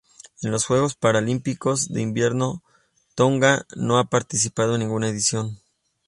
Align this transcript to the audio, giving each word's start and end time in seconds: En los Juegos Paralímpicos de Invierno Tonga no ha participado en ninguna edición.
En 0.41 0.49
los 0.49 0.65
Juegos 0.65 0.95
Paralímpicos 0.95 1.89
de 1.89 2.01
Invierno 2.01 2.63
Tonga 3.13 3.67
no 3.75 3.99
ha 3.99 4.05
participado 4.09 4.73
en 4.73 4.79
ninguna 4.79 5.07
edición. 5.09 5.59